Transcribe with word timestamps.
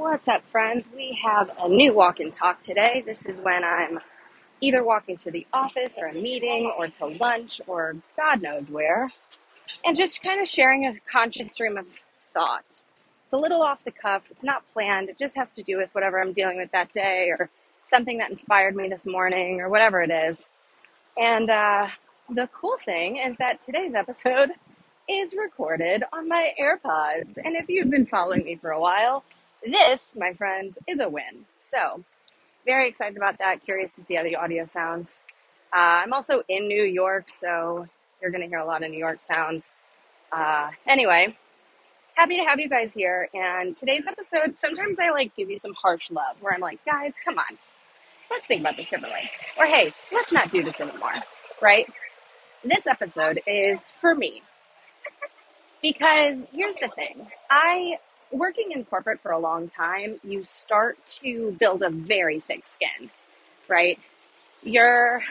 What's 0.00 0.28
up, 0.28 0.42
friends? 0.50 0.88
We 0.96 1.18
have 1.22 1.52
a 1.58 1.68
new 1.68 1.92
walk 1.92 2.20
and 2.20 2.32
talk 2.32 2.62
today. 2.62 3.02
This 3.04 3.26
is 3.26 3.42
when 3.42 3.62
I'm 3.62 4.00
either 4.62 4.82
walking 4.82 5.18
to 5.18 5.30
the 5.30 5.46
office 5.52 5.98
or 5.98 6.06
a 6.06 6.14
meeting 6.14 6.72
or 6.74 6.88
to 6.88 7.06
lunch 7.20 7.60
or 7.66 7.96
God 8.16 8.40
knows 8.40 8.70
where, 8.70 9.10
and 9.84 9.94
just 9.94 10.22
kind 10.22 10.40
of 10.40 10.48
sharing 10.48 10.86
a 10.86 10.94
conscious 11.00 11.52
stream 11.52 11.76
of 11.76 11.84
thought. 12.32 12.64
It's 12.66 13.32
a 13.34 13.36
little 13.36 13.60
off 13.60 13.84
the 13.84 13.90
cuff, 13.90 14.22
it's 14.30 14.42
not 14.42 14.64
planned, 14.72 15.10
it 15.10 15.18
just 15.18 15.36
has 15.36 15.52
to 15.52 15.62
do 15.62 15.76
with 15.76 15.90
whatever 15.94 16.18
I'm 16.18 16.32
dealing 16.32 16.56
with 16.56 16.72
that 16.72 16.94
day 16.94 17.28
or 17.38 17.50
something 17.84 18.16
that 18.18 18.30
inspired 18.30 18.74
me 18.74 18.88
this 18.88 19.04
morning 19.04 19.60
or 19.60 19.68
whatever 19.68 20.00
it 20.00 20.10
is. 20.10 20.46
And 21.18 21.50
uh, 21.50 21.88
the 22.30 22.48
cool 22.54 22.78
thing 22.78 23.18
is 23.18 23.36
that 23.36 23.60
today's 23.60 23.92
episode 23.92 24.52
is 25.10 25.34
recorded 25.34 26.04
on 26.10 26.26
my 26.26 26.54
AirPods. 26.58 27.36
And 27.36 27.54
if 27.54 27.68
you've 27.68 27.90
been 27.90 28.06
following 28.06 28.44
me 28.44 28.56
for 28.56 28.70
a 28.70 28.80
while, 28.80 29.24
this, 29.64 30.16
my 30.18 30.32
friends, 30.32 30.78
is 30.86 31.00
a 31.00 31.08
win. 31.08 31.46
So, 31.60 32.04
very 32.64 32.88
excited 32.88 33.16
about 33.16 33.38
that. 33.38 33.64
Curious 33.64 33.92
to 33.92 34.02
see 34.02 34.14
how 34.14 34.22
the 34.22 34.36
audio 34.36 34.66
sounds. 34.66 35.12
Uh, 35.72 36.02
I'm 36.04 36.12
also 36.12 36.42
in 36.48 36.68
New 36.68 36.82
York, 36.82 37.28
so 37.28 37.86
you're 38.20 38.30
going 38.30 38.42
to 38.42 38.48
hear 38.48 38.58
a 38.58 38.66
lot 38.66 38.82
of 38.82 38.90
New 38.90 38.98
York 38.98 39.20
sounds. 39.32 39.70
Uh, 40.32 40.70
anyway, 40.86 41.36
happy 42.14 42.36
to 42.36 42.44
have 42.44 42.60
you 42.60 42.68
guys 42.68 42.92
here. 42.92 43.28
And 43.32 43.76
today's 43.76 44.06
episode, 44.06 44.58
sometimes 44.58 44.98
I 44.98 45.10
like 45.10 45.34
give 45.36 45.50
you 45.50 45.58
some 45.58 45.74
harsh 45.74 46.10
love 46.10 46.36
where 46.40 46.52
I'm 46.52 46.60
like, 46.60 46.84
guys, 46.84 47.12
come 47.24 47.38
on, 47.38 47.58
let's 48.30 48.46
think 48.46 48.60
about 48.60 48.76
this 48.76 48.90
differently. 48.90 49.30
Or 49.58 49.66
hey, 49.66 49.92
let's 50.12 50.32
not 50.32 50.50
do 50.50 50.62
this 50.62 50.80
anymore, 50.80 51.14
right? 51.62 51.86
This 52.64 52.86
episode 52.86 53.40
is 53.46 53.84
for 54.00 54.14
me. 54.14 54.42
Because 55.82 56.46
here's 56.52 56.76
the 56.76 56.88
thing 56.88 57.28
I, 57.50 57.98
working 58.32 58.72
in 58.72 58.84
corporate 58.84 59.20
for 59.20 59.32
a 59.32 59.38
long 59.38 59.68
time, 59.68 60.20
you 60.22 60.42
start 60.42 60.98
to 61.22 61.52
build 61.58 61.82
a 61.82 61.90
very 61.90 62.40
thick 62.40 62.66
skin, 62.66 63.10
right? 63.68 63.98
You're, 64.62 65.22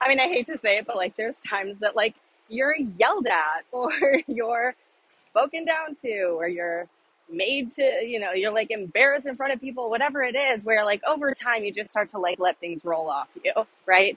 I 0.00 0.08
mean, 0.08 0.20
I 0.20 0.28
hate 0.28 0.46
to 0.46 0.58
say 0.58 0.78
it, 0.78 0.86
but 0.86 0.96
like 0.96 1.16
there's 1.16 1.38
times 1.40 1.78
that 1.80 1.96
like 1.96 2.14
you're 2.48 2.76
yelled 2.76 3.26
at 3.26 3.64
or 3.72 3.92
you're 4.26 4.74
spoken 5.10 5.64
down 5.64 5.96
to 6.02 6.22
or 6.38 6.48
you're 6.48 6.88
made 7.30 7.72
to, 7.72 7.82
you 8.04 8.20
know, 8.20 8.32
you're 8.32 8.52
like 8.52 8.70
embarrassed 8.70 9.26
in 9.26 9.36
front 9.36 9.52
of 9.52 9.60
people, 9.60 9.90
whatever 9.90 10.22
it 10.22 10.36
is, 10.36 10.64
where 10.64 10.84
like 10.84 11.02
over 11.06 11.34
time 11.34 11.64
you 11.64 11.72
just 11.72 11.90
start 11.90 12.10
to 12.10 12.18
like 12.18 12.38
let 12.38 12.58
things 12.58 12.84
roll 12.84 13.10
off 13.10 13.28
you, 13.44 13.52
right? 13.86 14.16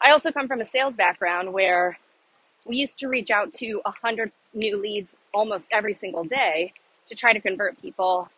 I 0.00 0.12
also 0.12 0.30
come 0.30 0.46
from 0.46 0.60
a 0.60 0.64
sales 0.64 0.94
background 0.94 1.52
where 1.52 1.98
we 2.64 2.76
used 2.76 2.98
to 3.00 3.08
reach 3.08 3.30
out 3.30 3.52
to 3.54 3.80
100 3.84 4.30
new 4.54 4.80
leads 4.80 5.16
almost 5.34 5.68
every 5.72 5.94
single 5.94 6.24
day 6.24 6.72
to 7.08 7.14
try 7.14 7.32
to 7.32 7.40
convert 7.40 7.80
people, 7.80 8.30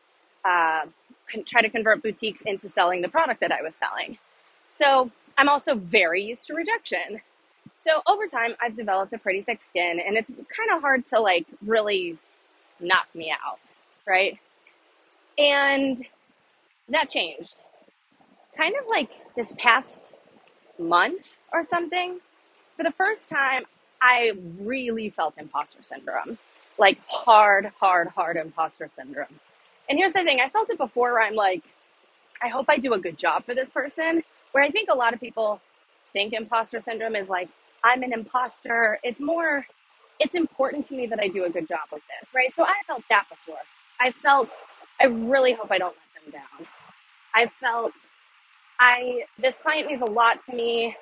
uh, 0.45 0.83
con- 1.31 1.45
try 1.45 1.63
to 1.63 1.69
convert 1.69 2.03
boutiques 2.03 2.43
into 2.43 2.69
selling 2.69 3.03
the 3.03 3.09
product 3.09 3.41
that 3.41 3.53
I 3.53 3.63
was 3.63 3.77
selling. 3.77 4.19
So 4.73 5.11
I'm 5.37 5.49
also 5.49 5.75
very 5.75 6.23
used 6.23 6.47
to 6.49 6.55
rejection. 6.55 7.21
So 7.81 8.03
over 8.07 8.27
time, 8.27 8.55
I've 8.61 8.77
developed 8.77 9.13
a 9.13 9.19
pretty 9.19 9.43
thick 9.43 9.63
skin, 9.63 10.01
and 10.01 10.17
it's 10.17 10.29
kind 10.29 10.71
of 10.75 10.83
hard 10.83 11.07
to 11.09 11.21
like 11.21 11.47
really 11.65 12.19
knock 12.79 13.07
me 13.15 13.33
out, 13.33 13.59
right? 14.07 14.39
And 15.39 16.05
that 16.89 17.09
changed 17.09 17.63
kind 18.57 18.75
of 18.79 18.87
like 18.89 19.11
this 19.37 19.55
past 19.57 20.13
month 20.79 21.39
or 21.53 21.63
something. 21.65 22.21
For 22.77 22.83
the 22.83 22.93
first 22.93 23.29
time, 23.29 23.65
I 24.03 24.33
really 24.59 25.11
felt 25.11 25.35
imposter 25.39 25.83
syndrome. 25.83 26.39
Like 26.81 26.99
hard, 27.09 27.73
hard, 27.79 28.09
hard 28.09 28.39
imposter 28.39 28.91
syndrome. 28.97 29.41
And 29.89 29.99
here's 29.99 30.15
the 30.15 30.25
thing 30.25 30.41
I 30.41 30.49
felt 30.49 30.71
it 30.71 30.79
before 30.79 31.13
where 31.13 31.23
I'm 31.23 31.37
like, 31.37 31.63
I 32.43 32.49
hope 32.49 32.67
I 32.69 32.79
do 32.79 32.95
a 32.95 32.99
good 32.99 33.19
job 33.19 33.45
for 33.45 33.55
this 33.55 33.69
person. 33.69 34.25
Where 34.53 34.65
I 34.65 34.71
think 34.71 34.89
a 34.91 34.97
lot 34.97 35.15
of 35.15 35.21
people 35.21 35.61
think 36.15 36.33
imposter 36.33 36.81
syndrome 36.81 37.17
is 37.17 37.29
like, 37.29 37.51
I'm 37.85 38.03
an 38.03 38.13
imposter. 38.15 38.99
It's 39.05 39.21
more, 39.21 39.67
it's 40.19 40.35
important 40.35 40.89
to 40.89 40.95
me 40.95 41.07
that 41.07 41.21
I 41.21 41.29
do 41.29 41.45
a 41.45 41.51
good 41.51 41.69
job 41.69 41.89
with 41.93 42.03
this, 42.09 42.31
right? 42.35 42.55
So 42.57 42.65
I 42.65 42.77
felt 42.87 43.05
that 43.11 43.27
before. 43.29 43.61
I 44.01 44.13
felt, 44.13 44.51
I 45.01 45.07
really 45.07 45.53
hope 45.53 45.71
I 45.71 45.79
don't 45.79 45.97
let 46.17 46.33
them 46.33 46.41
down. 46.41 46.67
I 47.35 47.47
felt, 47.61 47.93
I, 48.81 49.25
this 49.39 49.57
client 49.59 49.89
means 49.89 50.03
a 50.03 50.07
lot 50.07 50.45
to 50.47 50.57
me. 50.57 50.97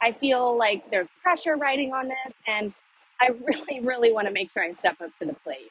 I 0.00 0.12
feel 0.12 0.56
like 0.56 0.90
there's 0.90 1.08
pressure 1.22 1.56
riding 1.56 1.92
on 1.92 2.08
this, 2.08 2.34
and 2.46 2.72
I 3.20 3.28
really, 3.28 3.80
really 3.80 4.12
want 4.12 4.28
to 4.28 4.32
make 4.32 4.52
sure 4.52 4.62
I 4.62 4.72
step 4.72 5.00
up 5.00 5.16
to 5.20 5.26
the 5.26 5.34
plate. 5.34 5.70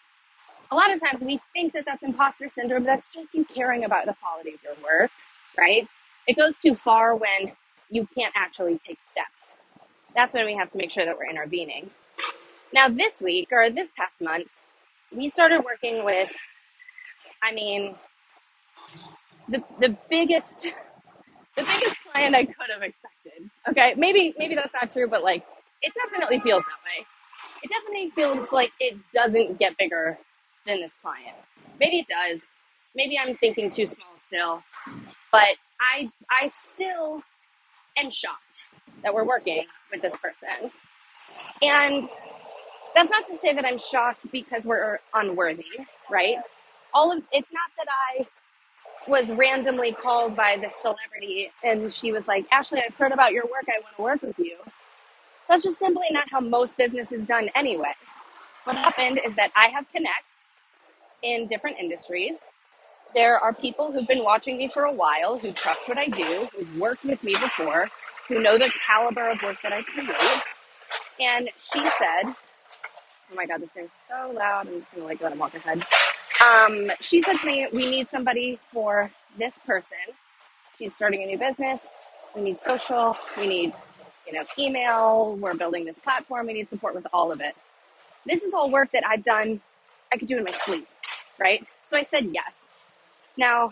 A 0.71 0.75
lot 0.75 0.93
of 0.93 1.01
times 1.01 1.23
we 1.23 1.39
think 1.53 1.73
that 1.73 1.85
that's 1.85 2.03
imposter 2.03 2.49
syndrome. 2.49 2.83
That's 2.83 3.09
just 3.09 3.33
you 3.35 3.45
caring 3.45 3.83
about 3.83 4.05
the 4.05 4.15
quality 4.21 4.55
of 4.55 4.63
your 4.63 4.75
work, 4.83 5.11
right? 5.57 5.87
It 6.27 6.35
goes 6.35 6.57
too 6.57 6.75
far 6.75 7.15
when 7.15 7.53
you 7.91 8.07
can't 8.17 8.33
actually 8.35 8.79
take 8.85 9.03
steps. 9.03 9.55
That's 10.15 10.33
when 10.33 10.45
we 10.45 10.55
have 10.55 10.69
to 10.71 10.77
make 10.77 10.91
sure 10.91 11.05
that 11.05 11.17
we're 11.17 11.29
intervening. 11.29 11.91
Now, 12.73 12.89
this 12.89 13.21
week 13.21 13.49
or 13.51 13.69
this 13.69 13.91
past 13.97 14.21
month, 14.21 14.55
we 15.15 15.29
started 15.29 15.63
working 15.63 16.03
with, 16.05 16.33
I 17.43 17.53
mean, 17.53 17.95
the 19.49 19.63
the 19.79 19.97
biggest 20.09 20.61
the 21.57 21.63
biggest 21.63 21.95
client 22.11 22.35
I 22.35 22.45
could 22.45 22.69
have 22.73 22.83
expected. 22.83 23.49
Okay, 23.69 23.93
maybe 23.97 24.33
maybe 24.37 24.55
that's 24.55 24.73
not 24.73 24.91
true, 24.91 25.07
but 25.07 25.23
like 25.23 25.45
it 25.81 25.93
definitely 25.95 26.39
feels 26.39 26.63
that 26.63 26.83
way. 26.85 27.05
It 27.63 27.71
definitely 27.71 28.11
feels 28.11 28.53
like 28.53 28.73
it 28.79 28.97
doesn't 29.13 29.59
get 29.59 29.77
bigger 29.77 30.19
than 30.67 30.81
this 30.81 30.95
client. 31.01 31.37
Maybe 31.79 31.99
it 31.99 32.07
does. 32.09 32.47
Maybe 32.95 33.19
I'm 33.19 33.35
thinking 33.35 33.71
too 33.71 33.87
small 33.87 34.09
still, 34.19 34.63
but 35.31 35.57
I 35.81 36.11
I 36.31 36.47
still 36.47 37.23
am 37.97 38.11
shocked 38.11 38.69
that 39.03 39.13
we're 39.13 39.25
working 39.25 39.65
with 39.91 40.01
this 40.01 40.15
person. 40.17 40.71
And 41.61 42.07
that's 42.95 43.11
not 43.11 43.25
to 43.27 43.37
say 43.37 43.53
that 43.53 43.65
I'm 43.65 43.79
shocked 43.79 44.31
because 44.31 44.63
we're 44.63 44.99
unworthy, 45.13 45.65
right? 46.11 46.37
All 46.93 47.11
of 47.11 47.23
it's 47.31 47.51
not 47.53 47.71
that 47.77 47.87
I 47.89 48.27
was 49.07 49.31
randomly 49.31 49.93
called 49.93 50.35
by 50.35 50.57
this 50.61 50.75
celebrity 50.75 51.51
and 51.63 51.91
she 51.91 52.11
was 52.11 52.27
like, 52.27 52.45
Ashley, 52.51 52.81
I've 52.87 52.95
heard 52.95 53.11
about 53.11 53.33
your 53.33 53.45
work. 53.45 53.65
I 53.67 53.81
want 53.81 53.95
to 53.97 54.01
work 54.03 54.21
with 54.23 54.39
you. 54.39 54.57
That's 55.53 55.65
just 55.65 55.79
simply 55.79 56.07
not 56.11 56.29
how 56.31 56.39
most 56.41 56.77
business 56.77 57.11
is 57.13 57.25
done 57.25 57.51
anyway. 57.55 57.93
What 58.63 58.75
happened 58.75 59.21
is 59.23 59.35
that 59.35 59.51
I 59.55 59.67
have 59.67 59.85
connects 59.91 60.37
in 61.23 61.47
different 61.47 61.77
industries. 61.79 62.39
There 63.15 63.39
are 63.39 63.53
people 63.53 63.91
who've 63.91 64.07
been 64.07 64.23
watching 64.23 64.57
me 64.57 64.67
for 64.69 64.85
a 64.85 64.91
while, 64.93 65.37
who 65.39 65.51
trust 65.53 65.89
what 65.89 65.99
I 65.99 66.07
do, 66.07 66.47
who've 66.57 66.79
worked 66.79 67.05
with 67.05 67.23
me 67.23 67.33
before, 67.33 67.89
who 68.29 68.41
know 68.41 68.57
the 68.57 68.71
caliber 68.87 69.29
of 69.29 69.43
work 69.43 69.57
that 69.63 69.73
I 69.73 69.83
create. 69.83 70.43
And 71.19 71.49
she 71.73 71.81
said, 71.99 72.33
Oh 73.31 73.35
my 73.35 73.45
God, 73.47 73.61
this 73.61 73.71
thing's 73.71 73.91
so 74.09 74.31
loud. 74.31 74.67
I'm 74.67 74.81
just 74.81 74.93
to 74.95 75.03
like 75.03 75.21
let 75.21 75.33
him 75.33 75.39
walk 75.39 75.55
ahead. 75.55 75.83
Um, 76.45 76.91
she 77.01 77.23
said 77.23 77.37
to 77.37 77.47
me, 77.47 77.67
We 77.73 77.91
need 77.91 78.09
somebody 78.09 78.59
for 78.73 79.11
this 79.37 79.55
person. 79.65 79.97
She's 80.77 80.95
starting 80.95 81.23
a 81.23 81.27
new 81.27 81.37
business. 81.39 81.91
We 82.35 82.41
need 82.43 82.61
social. 82.61 83.17
We 83.37 83.47
need, 83.47 83.73
know, 84.33 84.45
email. 84.59 85.37
We're 85.37 85.55
building 85.55 85.85
this 85.85 85.99
platform. 85.99 86.47
We 86.47 86.53
need 86.53 86.69
support 86.69 86.95
with 86.95 87.07
all 87.13 87.31
of 87.31 87.41
it. 87.41 87.55
This 88.25 88.43
is 88.43 88.53
all 88.53 88.69
work 88.71 88.91
that 88.93 89.03
I've 89.07 89.23
done, 89.23 89.61
I 90.13 90.17
could 90.17 90.27
do 90.29 90.37
in 90.37 90.45
my 90.45 90.51
sleep, 90.51 90.87
right? 91.39 91.65
So 91.83 91.97
I 91.97 92.03
said 92.03 92.29
yes. 92.33 92.69
Now, 93.37 93.71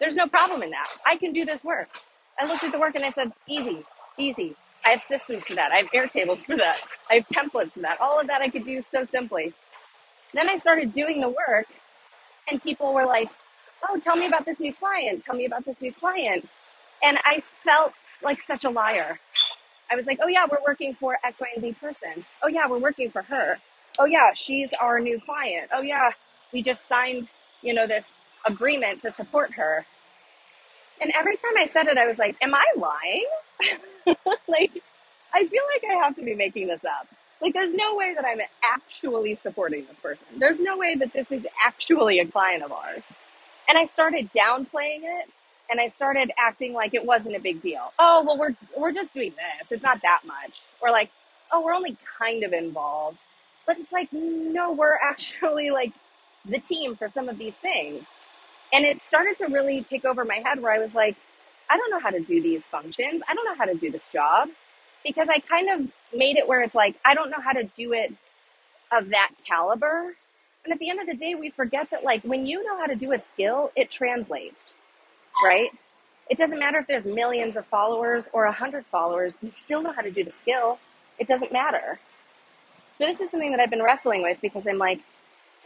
there's 0.00 0.16
no 0.16 0.26
problem 0.26 0.62
in 0.62 0.70
that. 0.70 0.86
I 1.06 1.16
can 1.16 1.32
do 1.32 1.44
this 1.44 1.64
work. 1.64 1.88
I 2.38 2.46
looked 2.46 2.64
at 2.64 2.72
the 2.72 2.78
work 2.78 2.94
and 2.96 3.04
I 3.04 3.10
said, 3.12 3.32
easy, 3.48 3.84
easy. 4.18 4.56
I 4.84 4.90
have 4.90 5.02
systems 5.02 5.44
for 5.44 5.54
that. 5.54 5.72
I 5.72 5.78
have 5.78 5.90
Airtables 5.92 6.46
for 6.46 6.56
that. 6.56 6.80
I 7.10 7.14
have 7.16 7.28
templates 7.28 7.72
for 7.72 7.80
that. 7.80 8.00
All 8.00 8.20
of 8.20 8.28
that 8.28 8.42
I 8.42 8.48
could 8.50 8.64
do 8.64 8.84
so 8.92 9.06
simply. 9.10 9.54
Then 10.34 10.50
I 10.50 10.58
started 10.58 10.94
doing 10.94 11.20
the 11.20 11.28
work, 11.28 11.66
and 12.50 12.62
people 12.62 12.94
were 12.94 13.06
like, 13.06 13.30
Oh, 13.88 13.98
tell 14.00 14.16
me 14.16 14.26
about 14.26 14.46
this 14.46 14.60
new 14.60 14.72
client. 14.74 15.24
Tell 15.24 15.36
me 15.36 15.44
about 15.46 15.64
this 15.64 15.80
new 15.82 15.92
client. 15.92 16.48
And 17.02 17.18
I 17.24 17.42
felt 17.64 17.92
like 18.22 18.40
such 18.40 18.64
a 18.64 18.70
liar. 18.70 19.20
I 19.90 19.96
was 19.96 20.06
like, 20.06 20.18
Oh, 20.22 20.28
yeah, 20.28 20.46
we're 20.50 20.64
working 20.66 20.94
for 20.94 21.18
X, 21.24 21.40
Y, 21.40 21.48
and 21.54 21.62
Z 21.62 21.76
person. 21.80 22.24
Oh, 22.42 22.48
yeah, 22.48 22.68
we're 22.68 22.80
working 22.80 23.10
for 23.10 23.22
her. 23.22 23.58
Oh, 23.98 24.06
yeah, 24.06 24.32
she's 24.34 24.72
our 24.80 25.00
new 25.00 25.20
client. 25.20 25.70
Oh, 25.72 25.82
yeah, 25.82 26.10
we 26.52 26.62
just 26.62 26.88
signed, 26.88 27.28
you 27.62 27.74
know, 27.74 27.86
this 27.86 28.14
agreement 28.46 29.02
to 29.02 29.10
support 29.10 29.54
her. 29.54 29.86
And 31.00 31.12
every 31.18 31.36
time 31.36 31.56
I 31.58 31.66
said 31.66 31.88
it, 31.88 31.98
I 31.98 32.06
was 32.06 32.18
like, 32.18 32.36
Am 32.42 32.54
I 32.54 32.64
lying? 32.76 33.26
like, 34.48 34.72
I 35.34 35.46
feel 35.46 35.62
like 35.74 35.84
I 35.90 36.04
have 36.04 36.16
to 36.16 36.22
be 36.24 36.34
making 36.34 36.68
this 36.68 36.84
up. 36.84 37.08
Like, 37.42 37.54
there's 37.54 37.74
no 37.74 37.96
way 37.96 38.14
that 38.14 38.24
I'm 38.24 38.40
actually 38.64 39.34
supporting 39.36 39.86
this 39.86 39.98
person. 39.98 40.26
There's 40.38 40.60
no 40.60 40.78
way 40.78 40.94
that 40.96 41.12
this 41.12 41.30
is 41.32 41.46
actually 41.64 42.18
a 42.20 42.26
client 42.26 42.62
of 42.64 42.72
ours. 42.72 43.02
And 43.68 43.78
I 43.78 43.86
started 43.86 44.30
downplaying 44.32 45.02
it 45.02 45.30
and 45.70 45.80
I 45.80 45.88
started 45.88 46.30
acting 46.38 46.72
like 46.72 46.94
it 46.94 47.04
wasn't 47.04 47.36
a 47.36 47.40
big 47.40 47.62
deal. 47.62 47.92
Oh, 47.98 48.24
well, 48.26 48.38
we're, 48.38 48.56
we're 48.76 48.92
just 48.92 49.12
doing 49.14 49.30
this. 49.30 49.66
It's 49.70 49.82
not 49.82 50.00
that 50.02 50.20
much. 50.24 50.62
Or 50.80 50.90
like, 50.90 51.10
oh, 51.52 51.62
we're 51.62 51.74
only 51.74 51.96
kind 52.18 52.44
of 52.44 52.52
involved. 52.52 53.18
But 53.66 53.78
it's 53.78 53.92
like, 53.92 54.12
no, 54.12 54.72
we're 54.72 54.96
actually 55.02 55.70
like 55.70 55.92
the 56.44 56.58
team 56.58 56.96
for 56.96 57.08
some 57.08 57.28
of 57.28 57.38
these 57.38 57.56
things. 57.56 58.06
And 58.72 58.84
it 58.84 59.02
started 59.02 59.38
to 59.38 59.46
really 59.46 59.82
take 59.82 60.04
over 60.04 60.24
my 60.24 60.42
head 60.44 60.60
where 60.60 60.72
I 60.72 60.78
was 60.78 60.94
like, 60.94 61.16
I 61.68 61.76
don't 61.76 61.90
know 61.90 62.00
how 62.00 62.10
to 62.10 62.20
do 62.20 62.42
these 62.42 62.66
functions. 62.66 63.22
I 63.28 63.34
don't 63.34 63.44
know 63.44 63.56
how 63.56 63.64
to 63.64 63.74
do 63.74 63.90
this 63.90 64.08
job 64.08 64.48
because 65.04 65.28
I 65.28 65.40
kind 65.40 65.68
of 65.70 65.88
made 66.16 66.36
it 66.36 66.46
where 66.48 66.62
it's 66.62 66.74
like, 66.74 66.96
I 67.04 67.14
don't 67.14 67.30
know 67.30 67.40
how 67.40 67.52
to 67.52 67.64
do 67.64 67.92
it 67.92 68.12
of 68.92 69.10
that 69.10 69.30
caliber. 69.46 70.14
And 70.64 70.72
at 70.72 70.78
the 70.78 70.90
end 70.90 71.00
of 71.00 71.06
the 71.06 71.14
day, 71.14 71.34
we 71.34 71.50
forget 71.50 71.90
that, 71.90 72.02
like, 72.02 72.22
when 72.24 72.46
you 72.46 72.64
know 72.64 72.76
how 72.78 72.86
to 72.86 72.96
do 72.96 73.12
a 73.12 73.18
skill, 73.18 73.70
it 73.76 73.90
translates, 73.90 74.74
right? 75.44 75.70
It 76.28 76.38
doesn't 76.38 76.58
matter 76.58 76.78
if 76.78 76.86
there's 76.86 77.04
millions 77.04 77.56
of 77.56 77.66
followers 77.66 78.28
or 78.32 78.44
a 78.44 78.52
hundred 78.52 78.84
followers, 78.86 79.36
you 79.42 79.50
still 79.50 79.82
know 79.82 79.92
how 79.92 80.02
to 80.02 80.10
do 80.10 80.24
the 80.24 80.32
skill. 80.32 80.78
It 81.18 81.28
doesn't 81.28 81.52
matter. 81.52 82.00
So, 82.94 83.06
this 83.06 83.20
is 83.20 83.30
something 83.30 83.50
that 83.50 83.60
I've 83.60 83.70
been 83.70 83.82
wrestling 83.82 84.22
with 84.22 84.40
because 84.40 84.66
I'm 84.66 84.78
like, 84.78 85.00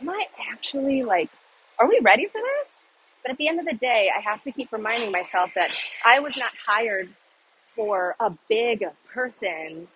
am 0.01 0.11
I 0.11 0.27
actually 0.53 1.03
like, 1.03 1.31
are 1.79 1.89
we 1.89 2.01
ready 2.03 2.27
for 2.27 2.41
this? 2.41 2.75
But 3.23 3.33
at 3.33 3.39
the 3.39 3.49
end 3.49 3.61
of 3.61 3.67
the 3.67 3.75
day, 3.75 4.11
I 4.15 4.21
have 4.21 4.43
to 4.45 4.53
keep 4.53 4.73
reminding 4.73 5.13
myself 5.13 5.51
that 5.55 5.71
I 6.05 6.21
was 6.21 6.37
not 6.37 6.51
hired 6.67 7.11
for 7.75 8.17
a 8.19 8.33
big 8.49 8.85
person 9.13 9.89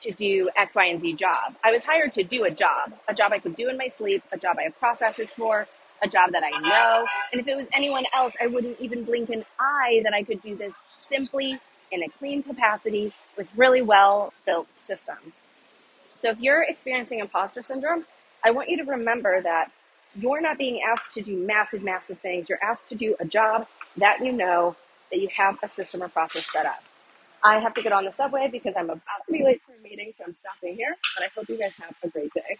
to 0.00 0.12
do 0.12 0.48
X, 0.56 0.76
Y, 0.76 0.86
and 0.86 1.00
Z 1.00 1.12
job. 1.14 1.54
I 1.64 1.70
was 1.70 1.84
hired 1.84 2.12
to 2.14 2.22
do 2.22 2.44
a 2.44 2.50
job, 2.50 2.94
a 3.08 3.14
job 3.14 3.32
I 3.32 3.38
could 3.38 3.56
do 3.56 3.68
in 3.68 3.76
my 3.76 3.88
sleep, 3.88 4.22
a 4.32 4.38
job 4.38 4.56
I 4.58 4.64
have 4.64 4.78
processes 4.78 5.30
for, 5.30 5.66
a 6.02 6.08
job 6.08 6.32
that 6.32 6.42
I 6.44 6.50
know. 6.60 7.06
And 7.32 7.40
if 7.40 7.48
it 7.48 7.56
was 7.56 7.66
anyone 7.72 8.04
else, 8.14 8.34
I 8.40 8.46
wouldn't 8.46 8.80
even 8.80 9.04
blink 9.04 9.30
an 9.30 9.44
eye 9.58 10.00
that 10.04 10.14
I 10.14 10.22
could 10.22 10.42
do 10.42 10.56
this 10.56 10.74
simply 10.92 11.58
in 11.90 12.02
a 12.02 12.08
clean 12.08 12.42
capacity 12.42 13.12
with 13.36 13.48
really 13.56 13.82
well 13.82 14.32
built 14.46 14.68
systems. 14.76 15.34
So 16.16 16.30
if 16.30 16.40
you're 16.40 16.62
experiencing 16.62 17.20
imposter 17.20 17.62
syndrome, 17.62 18.04
I 18.44 18.50
want 18.50 18.68
you 18.68 18.76
to 18.78 18.84
remember 18.84 19.40
that 19.42 19.70
you're 20.16 20.40
not 20.40 20.58
being 20.58 20.82
asked 20.82 21.14
to 21.14 21.22
do 21.22 21.36
massive, 21.36 21.82
massive 21.82 22.18
things. 22.18 22.48
You're 22.48 22.62
asked 22.62 22.88
to 22.88 22.94
do 22.94 23.16
a 23.20 23.24
job 23.24 23.66
that 23.96 24.24
you 24.24 24.32
know 24.32 24.76
that 25.10 25.20
you 25.20 25.28
have 25.36 25.58
a 25.62 25.68
system 25.68 26.02
or 26.02 26.08
process 26.08 26.46
set 26.46 26.66
up. 26.66 26.82
I 27.44 27.60
have 27.60 27.74
to 27.74 27.82
get 27.82 27.92
on 27.92 28.04
the 28.04 28.12
subway 28.12 28.48
because 28.50 28.74
I'm 28.76 28.90
about 28.90 29.26
to 29.26 29.32
be 29.32 29.44
late 29.44 29.62
for 29.64 29.72
a 29.72 29.82
meeting, 29.82 30.12
so 30.12 30.24
I'm 30.26 30.34
stopping 30.34 30.74
here. 30.74 30.96
But 31.16 31.24
I 31.24 31.28
hope 31.34 31.48
you 31.48 31.58
guys 31.58 31.76
have 31.76 31.94
a 32.02 32.08
great 32.08 32.32
day. 32.34 32.56